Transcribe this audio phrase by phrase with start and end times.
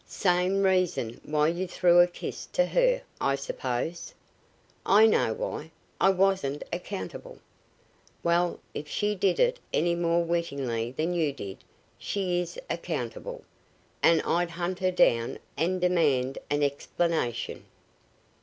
[0.07, 4.15] "Same reason why you threw a kiss to her, I suppose?"
[4.83, 7.37] "I know why; I wasn't accountable."
[8.23, 11.59] "Well, if she did it any more wittingly than you did,
[11.99, 13.43] she is accountable,
[14.01, 14.99] and I'd hunt her up
[15.55, 17.65] and demand an explanation."